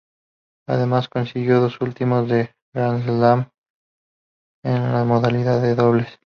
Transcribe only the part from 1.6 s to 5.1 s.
dos títulos de Grand Slam más en la